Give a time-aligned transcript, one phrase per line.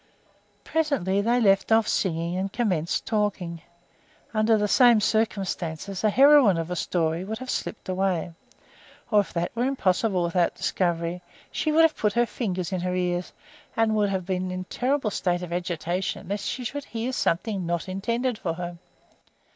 [0.63, 3.61] Presently they left off singing and commenced talking.
[4.33, 8.31] Under the same circumstances a heroine of a story would have slipped away;
[9.11, 12.95] or, if that were impossible without discovery, she would have put her fingers in her
[12.95, 13.31] ears,
[13.77, 17.67] and would have been in a terrible state of agitation lest she should hear something
[17.67, 18.79] not intended for her.